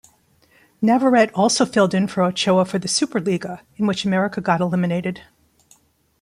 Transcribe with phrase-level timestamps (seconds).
[0.81, 5.21] Navarrete also filled in for Ochoa for the SuperLiga, in which America got eliminated.